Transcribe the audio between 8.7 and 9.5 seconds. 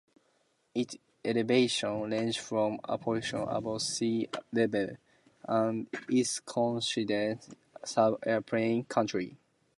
country.